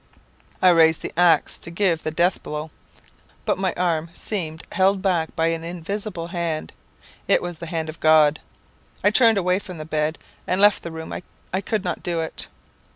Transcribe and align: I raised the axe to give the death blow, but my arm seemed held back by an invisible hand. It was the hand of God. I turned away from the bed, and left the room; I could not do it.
I 0.63 0.69
raised 0.69 1.03
the 1.03 1.13
axe 1.15 1.59
to 1.59 1.69
give 1.69 2.01
the 2.01 2.09
death 2.09 2.41
blow, 2.41 2.71
but 3.45 3.59
my 3.59 3.71
arm 3.77 4.09
seemed 4.15 4.63
held 4.71 5.03
back 5.03 5.35
by 5.35 5.49
an 5.49 5.63
invisible 5.63 6.29
hand. 6.29 6.73
It 7.27 7.39
was 7.39 7.59
the 7.59 7.67
hand 7.67 7.87
of 7.87 7.99
God. 7.99 8.39
I 9.03 9.11
turned 9.11 9.37
away 9.37 9.59
from 9.59 9.77
the 9.77 9.85
bed, 9.85 10.17
and 10.47 10.59
left 10.59 10.81
the 10.81 10.89
room; 10.91 11.13
I 11.51 11.61
could 11.61 11.83
not 11.83 12.01
do 12.01 12.19
it. 12.19 12.47